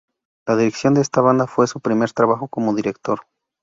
La 0.47 0.55
dirección 0.55 0.95
de 0.95 1.01
esta 1.01 1.21
Banda 1.21 1.45
fue 1.45 1.67
su 1.67 1.79
primer 1.79 2.11
trabajo 2.11 2.47
como 2.47 2.73
director. 2.73 3.21